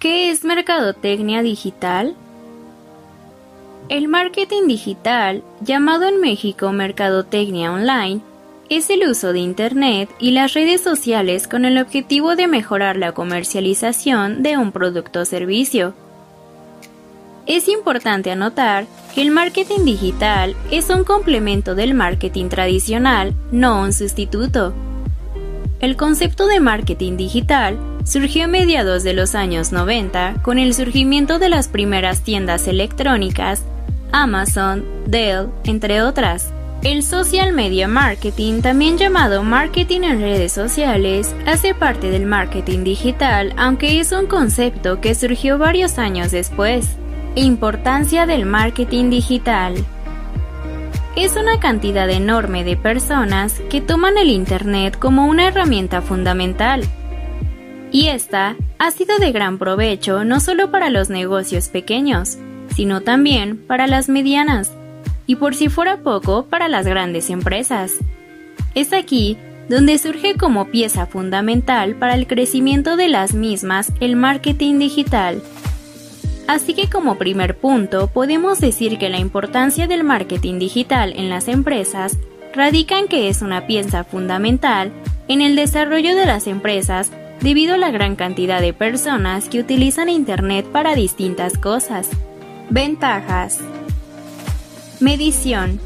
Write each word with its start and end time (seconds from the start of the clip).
¿Qué 0.00 0.30
es 0.30 0.44
mercadotecnia 0.44 1.42
digital? 1.42 2.16
El 3.90 4.08
marketing 4.08 4.66
digital, 4.66 5.42
llamado 5.60 6.08
en 6.08 6.22
México 6.22 6.72
mercadotecnia 6.72 7.70
online, 7.70 8.22
es 8.70 8.88
el 8.88 9.06
uso 9.06 9.34
de 9.34 9.40
Internet 9.40 10.08
y 10.18 10.30
las 10.30 10.54
redes 10.54 10.80
sociales 10.80 11.46
con 11.46 11.66
el 11.66 11.76
objetivo 11.76 12.34
de 12.34 12.46
mejorar 12.46 12.96
la 12.96 13.12
comercialización 13.12 14.42
de 14.42 14.56
un 14.56 14.72
producto 14.72 15.20
o 15.20 15.24
servicio. 15.26 15.92
Es 17.44 17.68
importante 17.68 18.30
anotar 18.30 18.86
que 19.14 19.20
el 19.20 19.30
marketing 19.30 19.84
digital 19.84 20.56
es 20.70 20.88
un 20.88 21.04
complemento 21.04 21.74
del 21.74 21.92
marketing 21.92 22.48
tradicional, 22.48 23.34
no 23.52 23.82
un 23.82 23.92
sustituto. 23.92 24.72
El 25.80 25.96
concepto 25.96 26.46
de 26.46 26.60
marketing 26.60 27.16
digital 27.16 27.78
surgió 28.04 28.44
a 28.44 28.48
mediados 28.48 29.02
de 29.02 29.14
los 29.14 29.34
años 29.34 29.72
90 29.72 30.42
con 30.42 30.58
el 30.58 30.74
surgimiento 30.74 31.38
de 31.38 31.48
las 31.48 31.68
primeras 31.68 32.20
tiendas 32.20 32.68
electrónicas, 32.68 33.64
Amazon, 34.12 34.84
Dell, 35.06 35.48
entre 35.64 36.02
otras. 36.02 36.52
El 36.82 37.02
social 37.02 37.54
media 37.54 37.88
marketing, 37.88 38.60
también 38.60 38.98
llamado 38.98 39.42
marketing 39.42 40.02
en 40.02 40.20
redes 40.20 40.52
sociales, 40.52 41.34
hace 41.46 41.74
parte 41.74 42.10
del 42.10 42.26
marketing 42.26 42.84
digital, 42.84 43.54
aunque 43.56 44.00
es 44.00 44.12
un 44.12 44.26
concepto 44.26 45.00
que 45.00 45.14
surgió 45.14 45.56
varios 45.56 45.98
años 45.98 46.30
después. 46.30 46.88
Importancia 47.36 48.26
del 48.26 48.44
marketing 48.44 49.08
digital. 49.08 49.74
Es 51.20 51.36
una 51.36 51.60
cantidad 51.60 52.08
enorme 52.08 52.64
de 52.64 52.78
personas 52.78 53.60
que 53.68 53.82
toman 53.82 54.16
el 54.16 54.30
Internet 54.30 54.98
como 54.98 55.26
una 55.26 55.48
herramienta 55.48 56.00
fundamental. 56.00 56.82
Y 57.92 58.06
esta 58.06 58.56
ha 58.78 58.90
sido 58.90 59.18
de 59.18 59.30
gran 59.30 59.58
provecho 59.58 60.24
no 60.24 60.40
solo 60.40 60.70
para 60.70 60.88
los 60.88 61.10
negocios 61.10 61.68
pequeños, 61.68 62.38
sino 62.74 63.02
también 63.02 63.58
para 63.58 63.86
las 63.86 64.08
medianas, 64.08 64.72
y 65.26 65.36
por 65.36 65.54
si 65.54 65.68
fuera 65.68 65.98
poco, 65.98 66.46
para 66.46 66.68
las 66.68 66.86
grandes 66.86 67.28
empresas. 67.28 67.96
Es 68.74 68.94
aquí 68.94 69.36
donde 69.68 69.98
surge 69.98 70.38
como 70.38 70.68
pieza 70.70 71.04
fundamental 71.04 71.96
para 71.96 72.14
el 72.14 72.26
crecimiento 72.26 72.96
de 72.96 73.10
las 73.10 73.34
mismas 73.34 73.92
el 74.00 74.16
marketing 74.16 74.78
digital 74.78 75.42
Así 76.50 76.74
que 76.74 76.90
como 76.90 77.14
primer 77.14 77.56
punto 77.56 78.08
podemos 78.08 78.58
decir 78.58 78.98
que 78.98 79.08
la 79.08 79.20
importancia 79.20 79.86
del 79.86 80.02
marketing 80.02 80.58
digital 80.58 81.12
en 81.14 81.30
las 81.30 81.46
empresas 81.46 82.18
radica 82.52 82.98
en 82.98 83.06
que 83.06 83.28
es 83.28 83.40
una 83.40 83.68
pieza 83.68 84.02
fundamental 84.02 84.90
en 85.28 85.42
el 85.42 85.54
desarrollo 85.54 86.16
de 86.16 86.26
las 86.26 86.48
empresas 86.48 87.12
debido 87.40 87.74
a 87.74 87.76
la 87.76 87.92
gran 87.92 88.16
cantidad 88.16 88.60
de 88.60 88.72
personas 88.72 89.48
que 89.48 89.60
utilizan 89.60 90.08
Internet 90.08 90.66
para 90.66 90.96
distintas 90.96 91.56
cosas. 91.56 92.10
Ventajas. 92.68 93.60
Medición. 94.98 95.78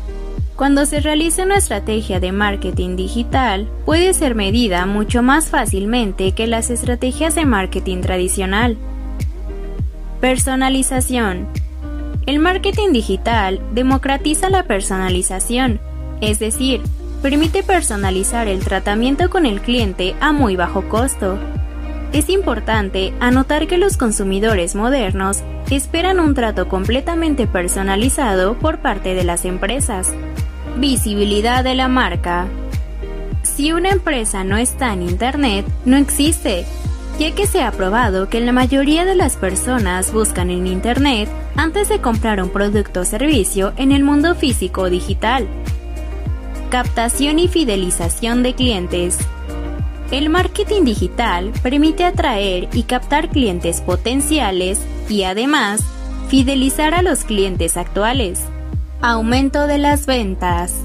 Cuando 0.57 0.87
se 0.87 1.01
realiza 1.01 1.43
una 1.43 1.59
estrategia 1.59 2.21
de 2.21 2.33
marketing 2.33 2.97
digital, 2.97 3.69
puede 3.85 4.15
ser 4.15 4.35
medida 4.35 4.87
mucho 4.87 5.23
más 5.23 5.51
fácilmente 5.51 6.33
que 6.33 6.47
las 6.47 6.71
estrategias 6.71 7.35
de 7.35 7.45
marketing 7.45 8.01
tradicional. 8.01 8.79
Personalización. 10.25 11.47
El 12.25 12.39
marketing 12.39 12.95
digital 12.95 13.61
democratiza 13.75 14.49
la 14.49 14.63
personalización, 14.63 15.81
es 16.23 16.39
decir, 16.39 16.81
permite 17.21 17.63
personalizar 17.63 18.49
el 18.49 18.65
tratamiento 18.65 19.29
con 19.29 19.45
el 19.45 19.61
cliente 19.61 20.17
a 20.21 20.33
muy 20.33 20.57
bajo 20.57 20.89
costo. 20.89 21.39
Es 22.15 22.31
importante 22.31 23.13
anotar 23.21 23.67
que 23.67 23.77
los 23.77 23.99
consumidores 23.99 24.75
modernos 24.75 25.43
esperan 25.71 26.19
un 26.21 26.33
trato 26.33 26.69
completamente 26.69 27.47
personalizado 27.47 28.55
por 28.59 28.79
parte 28.79 29.13
de 29.13 29.25
las 29.25 29.45
empresas. 29.45 30.11
Visibilidad 30.79 31.63
de 31.63 31.75
la 31.75 31.89
marca. 31.89 32.47
Si 33.43 33.75
una 33.75 33.91
empresa 33.91 34.43
no 34.43 34.57
está 34.57 34.95
en 34.95 35.03
Internet, 35.03 35.67
no 35.85 35.99
existe, 35.99 36.65
ya 37.19 37.33
que 37.33 37.47
se 37.47 37.63
ha 37.63 37.71
probado 37.71 38.29
que 38.29 38.41
la 38.41 38.53
mayoría 38.53 39.05
de 39.05 39.15
las 39.15 39.37
personas 39.37 40.13
buscan 40.13 40.51
en 40.51 40.67
Internet 40.67 41.29
antes 41.57 41.89
de 41.89 42.01
comprar 42.01 42.43
un 42.43 42.51
producto 42.51 43.01
o 43.01 43.05
servicio 43.05 43.73
en 43.77 43.93
el 43.93 44.03
mundo 44.03 44.35
físico 44.35 44.83
o 44.83 44.91
digital. 44.91 45.47
Captación 46.71 47.39
y 47.39 47.49
fidelización 47.49 48.43
de 48.43 48.55
clientes. 48.55 49.19
El 50.11 50.29
marketing 50.29 50.85
digital 50.85 51.53
permite 51.63 52.05
atraer 52.05 52.69
y 52.73 52.83
captar 52.83 53.29
clientes 53.29 53.81
potenciales 53.81 54.81
y 55.09 55.23
además 55.23 55.83
fidelizar 56.29 56.95
a 56.95 57.03
los 57.03 57.25
clientes 57.25 57.77
actuales. 57.77 58.41
Aumento 59.01 59.67
de 59.67 59.79
las 59.79 60.07
ventas. 60.07 60.85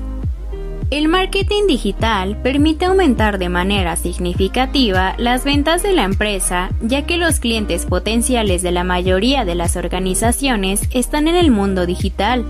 El 0.91 1.07
marketing 1.07 1.67
digital 1.67 2.35
permite 2.41 2.85
aumentar 2.85 3.37
de 3.37 3.47
manera 3.47 3.95
significativa 3.95 5.13
las 5.19 5.43
ventas 5.43 5.83
de 5.83 5.93
la 5.93 6.03
empresa, 6.03 6.71
ya 6.81 7.05
que 7.05 7.17
los 7.17 7.39
clientes 7.39 7.85
potenciales 7.85 8.63
de 8.63 8.71
la 8.71 8.83
mayoría 8.83 9.45
de 9.45 9.53
las 9.53 9.75
organizaciones 9.75 10.81
están 10.91 11.27
en 11.27 11.35
el 11.35 11.51
mundo 11.51 11.85
digital. 11.85 12.43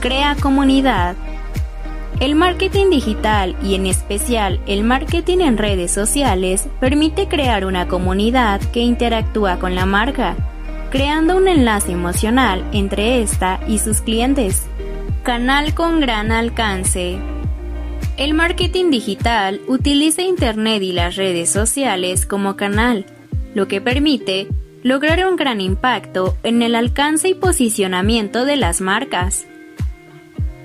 Crea 0.00 0.36
comunidad. 0.38 1.16
El 2.20 2.34
marketing 2.34 2.90
digital 2.90 3.56
y 3.64 3.74
en 3.74 3.86
especial 3.86 4.60
el 4.66 4.84
marketing 4.84 5.38
en 5.38 5.56
redes 5.56 5.92
sociales 5.92 6.68
permite 6.78 7.26
crear 7.26 7.64
una 7.64 7.88
comunidad 7.88 8.60
que 8.70 8.80
interactúa 8.80 9.58
con 9.58 9.74
la 9.74 9.86
marca, 9.86 10.36
creando 10.90 11.38
un 11.38 11.48
enlace 11.48 11.90
emocional 11.90 12.62
entre 12.74 13.22
esta 13.22 13.60
y 13.66 13.78
sus 13.78 14.02
clientes. 14.02 14.66
Canal 15.22 15.72
con 15.74 16.00
gran 16.00 16.32
alcance. 16.32 17.16
El 18.16 18.34
marketing 18.34 18.90
digital 18.90 19.60
utiliza 19.68 20.22
Internet 20.22 20.82
y 20.82 20.92
las 20.92 21.14
redes 21.14 21.48
sociales 21.48 22.26
como 22.26 22.56
canal, 22.56 23.06
lo 23.54 23.68
que 23.68 23.80
permite 23.80 24.48
lograr 24.82 25.24
un 25.28 25.36
gran 25.36 25.60
impacto 25.60 26.36
en 26.42 26.60
el 26.60 26.74
alcance 26.74 27.28
y 27.28 27.34
posicionamiento 27.34 28.44
de 28.44 28.56
las 28.56 28.80
marcas. 28.80 29.46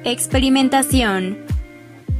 Experimentación. 0.03 1.37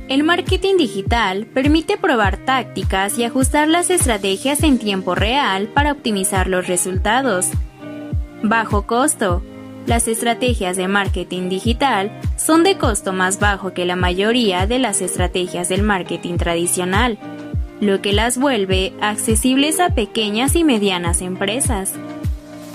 El 0.07 0.23
marketing 0.23 0.77
digital 0.77 1.47
permite 1.47 1.97
probar 1.97 2.37
tácticas 2.37 3.17
y 3.17 3.23
ajustar 3.23 3.67
las 3.67 3.89
estrategias 3.89 4.61
en 4.61 4.77
tiempo 4.77 5.15
real 5.15 5.69
para 5.69 5.91
optimizar 5.91 6.47
los 6.47 6.67
resultados. 6.67 7.49
Bajo 8.43 8.85
costo 8.85 9.41
las 9.87 10.09
estrategias 10.09 10.75
de 10.75 10.89
marketing 10.89 11.47
digital 11.49 12.11
son 12.35 12.63
de 12.63 12.77
costo 12.77 13.13
más 13.13 13.39
bajo 13.39 13.73
que 13.73 13.85
la 13.85 13.95
mayoría 13.95 14.67
de 14.67 14.79
las 14.79 15.01
estrategias 15.01 15.69
del 15.69 15.81
marketing 15.81 16.35
tradicional, 16.35 17.17
lo 17.79 18.01
que 18.01 18.11
las 18.11 18.37
vuelve 18.37 18.93
accesibles 18.99 19.79
a 19.79 19.95
pequeñas 19.95 20.55
y 20.55 20.65
medianas 20.65 21.21
empresas. 21.21 21.93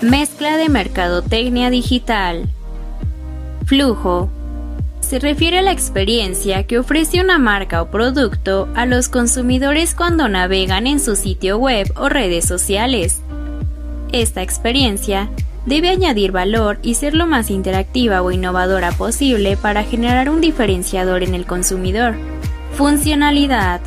Mezcla 0.01 0.57
de 0.57 0.69
mercadotecnia 0.69 1.69
digital. 1.69 2.49
Flujo. 3.65 4.29
Se 4.99 5.19
refiere 5.19 5.59
a 5.59 5.61
la 5.61 5.71
experiencia 5.71 6.65
que 6.65 6.79
ofrece 6.79 7.21
una 7.21 7.37
marca 7.37 7.83
o 7.83 7.91
producto 7.91 8.67
a 8.73 8.87
los 8.87 9.07
consumidores 9.07 9.93
cuando 9.93 10.29
navegan 10.29 10.87
en 10.87 10.99
su 10.99 11.15
sitio 11.15 11.57
web 11.59 11.93
o 11.95 12.09
redes 12.09 12.45
sociales. 12.45 13.21
Esta 14.11 14.41
experiencia 14.41 15.29
debe 15.65 15.89
añadir 15.89 16.31
valor 16.31 16.79
y 16.81 16.95
ser 16.95 17.13
lo 17.13 17.25
más 17.25 17.49
interactiva 17.49 18.21
o 18.21 18.31
innovadora 18.31 18.91
posible 18.91 19.57
para 19.57 19.83
generar 19.83 20.29
un 20.29 20.41
diferenciador 20.41 21.23
en 21.23 21.35
el 21.35 21.45
consumidor. 21.45 22.15
Funcionalidad. 22.73 23.81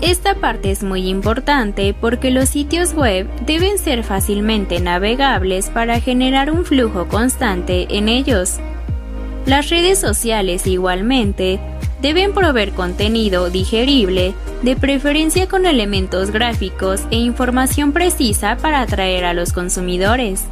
Esta 0.00 0.34
parte 0.34 0.70
es 0.70 0.82
muy 0.82 1.08
importante 1.08 1.94
porque 1.98 2.30
los 2.30 2.48
sitios 2.48 2.94
web 2.94 3.28
deben 3.44 3.78
ser 3.78 4.02
fácilmente 4.02 4.80
navegables 4.80 5.68
para 5.68 6.00
generar 6.00 6.50
un 6.50 6.64
flujo 6.64 7.06
constante 7.06 7.86
en 7.96 8.08
ellos. 8.08 8.58
Las 9.44 9.68
redes 9.68 9.98
sociales 9.98 10.66
igualmente 10.66 11.60
deben 12.00 12.32
proveer 12.32 12.72
contenido 12.72 13.50
digerible, 13.50 14.32
de 14.62 14.76
preferencia 14.76 15.48
con 15.48 15.66
elementos 15.66 16.30
gráficos 16.30 17.02
e 17.10 17.16
información 17.16 17.92
precisa 17.92 18.56
para 18.56 18.80
atraer 18.80 19.26
a 19.26 19.34
los 19.34 19.52
consumidores. 19.52 20.46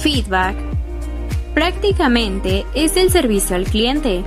Feedback. 0.00 0.56
Prácticamente 1.52 2.64
es 2.74 2.96
el 2.96 3.10
servicio 3.10 3.54
al 3.54 3.64
cliente, 3.64 4.22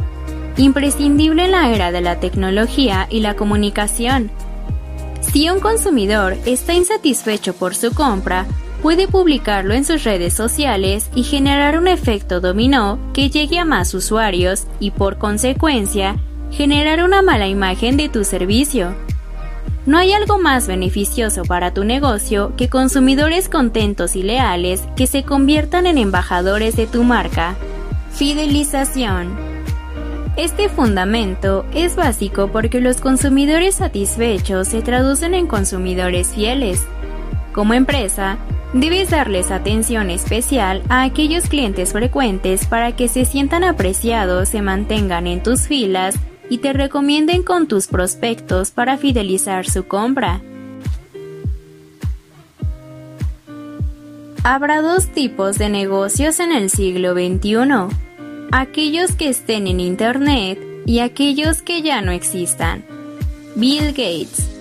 imprescindible 0.58 1.46
en 1.46 1.52
la 1.52 1.72
era 1.72 1.92
de 1.92 2.02
la 2.02 2.20
tecnología 2.20 3.08
y 3.10 3.22
la 3.22 3.36
comunicación. 3.36 4.30
Si 5.22 5.50
un 5.50 5.60
consumidor 5.60 6.38
está 6.46 6.74
insatisfecho 6.74 7.54
por 7.54 7.74
su 7.74 7.92
compra, 7.92 8.46
puede 8.84 9.08
publicarlo 9.08 9.74
en 9.74 9.84
sus 9.84 10.04
redes 10.04 10.36
sociales 10.36 11.10
y 11.16 11.24
generar 11.24 11.80
un 11.80 11.88
efecto 11.88 12.40
dominó 12.40 13.00
que 13.14 13.32
llegue 13.32 13.58
a 13.58 13.66
más 13.66 13.96
usuarios 13.96 14.68
y 14.80 14.92
por 14.92 15.18
consecuencia 15.18 16.18
generar 16.52 17.04
una 17.04 17.24
mala 17.24 17.48
imagen 17.48 17.98
de 17.98 18.10
tu 18.10 18.24
servicio. 18.24 18.94
No 19.86 19.98
hay 19.98 20.14
algo 20.14 20.40
más 20.40 20.66
beneficioso 20.66 21.44
para 21.44 21.74
tu 21.74 21.84
negocio 21.84 22.54
que 22.56 22.70
consumidores 22.70 23.50
contentos 23.50 24.16
y 24.16 24.24
leales 24.24 24.82
que 24.96 25.08
se 25.08 25.24
conviertan 25.24 25.88
en 25.88 25.98
embajadores 25.98 26.78
de 26.78 26.88
tu 26.88 27.04
marca. 27.04 27.56
Fidelización. 28.14 29.36
Este 30.38 30.70
fundamento 30.70 31.66
es 31.74 31.98
básico 31.98 32.48
porque 32.48 32.80
los 32.80 33.02
consumidores 33.02 33.76
satisfechos 33.76 34.70
se 34.70 34.82
traducen 34.82 35.34
en 35.34 35.48
consumidores 35.48 36.30
fieles. 36.30 36.86
Como 37.52 37.74
empresa, 37.74 38.38
debes 38.74 39.10
darles 39.10 39.52
atención 39.52 40.10
especial 40.10 40.82
a 40.88 41.04
aquellos 41.04 41.50
clientes 41.50 41.92
frecuentes 41.92 42.66
para 42.68 42.94
que 42.96 43.10
se 43.10 43.26
sientan 43.26 43.66
apreciados, 43.66 44.48
se 44.48 44.62
mantengan 44.62 45.28
en 45.28 45.44
tus 45.44 45.64
filas 45.64 46.16
y 46.50 46.60
te 46.60 46.74
recomienden 46.74 47.44
con 47.44 47.68
tus 47.68 47.88
prospectos 47.88 48.72
para 48.72 48.98
fidelizar 48.98 49.70
su 49.70 49.88
compra. 49.88 50.42
Habrá 54.44 54.82
dos 54.82 55.08
tipos 55.08 55.58
de 55.58 55.70
negocios 55.70 56.40
en 56.40 56.52
el 56.52 56.70
siglo 56.70 57.14
XXI, 57.14 57.96
aquellos 58.52 59.14
que 59.14 59.30
estén 59.30 59.68
en 59.68 59.80
Internet 59.80 60.60
y 60.86 61.00
aquellos 61.00 61.62
que 61.62 61.82
ya 61.82 62.02
no 62.02 62.12
existan. 62.12 62.84
Bill 63.56 63.88
Gates 63.90 64.53